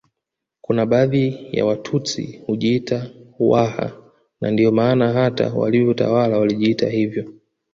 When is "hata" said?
5.13-5.53